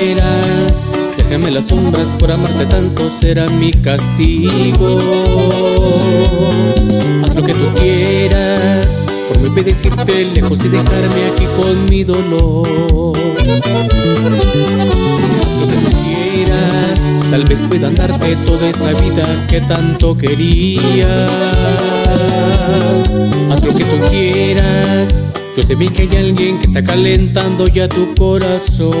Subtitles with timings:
[0.00, 4.96] Déjame las sombras por amarte tanto, será mi castigo.
[7.22, 12.04] Haz lo que tú quieras, por mí puedes irte lejos y dejarme aquí con mi
[12.04, 13.12] dolor.
[13.36, 13.50] Haz
[15.60, 21.30] lo que tú quieras, tal vez puedan darte toda esa vida que tanto querías.
[23.50, 25.14] Haz lo que tú quieras
[25.56, 28.92] yo sé bien que hay alguien que está calentando ya tu corazón.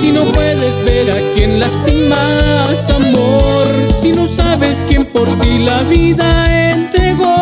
[0.00, 3.66] Si no puedes ver a quien lastimas, amor,
[4.00, 7.34] si no sabes quién por ti la vida entregó,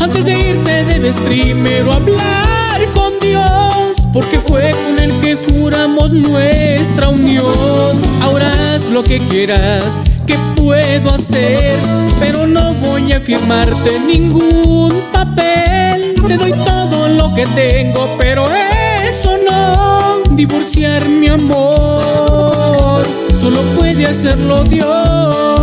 [0.00, 7.08] antes de irte debes primero hablar con Dios, porque fue con el que juramos nuestra
[7.08, 7.46] unión.
[8.22, 10.02] Ahora haz lo que quieras,
[10.66, 11.78] puedo hacer,
[12.18, 16.14] pero no voy a firmarte ningún papel.
[16.26, 18.44] Te doy todo lo que tengo, pero
[19.08, 20.34] eso no.
[20.34, 23.00] Divorciar mi amor,
[23.40, 25.55] solo puede hacerlo Dios.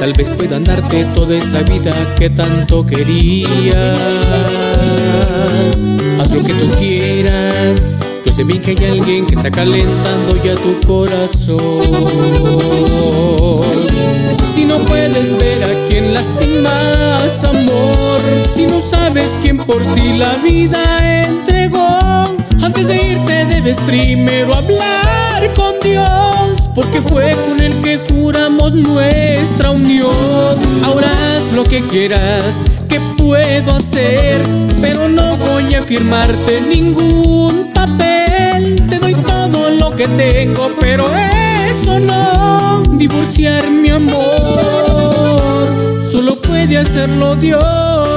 [0.00, 3.98] Tal vez puedan darte toda esa vida que tanto querías.
[6.20, 7.82] Haz lo que tú quieras.
[8.24, 11.58] Yo sé bien que hay alguien que está calentando ya tu corazón.
[14.54, 18.20] Si no puedes ver a quien lastimas, amor.
[18.54, 22.36] Si no sabes quién por ti la vida entregó.
[22.62, 27.57] Antes de irte debes primero hablar con Dios, porque fue con
[27.96, 30.10] juramos nuestra unión.
[30.84, 34.36] Ahora haz lo que quieras, que puedo hacer,
[34.80, 38.76] pero no voy a firmarte ningún papel.
[38.88, 41.06] Te doy todo lo que tengo, pero
[41.70, 42.82] eso no.
[42.98, 45.68] Divorciar mi amor,
[46.10, 48.07] solo puede hacerlo Dios.